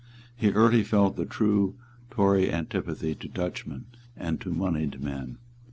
[0.35, 1.75] He early felt the true
[2.09, 3.85] Tory antipathy to Dutchmen
[4.17, 5.37] and to moneyed men.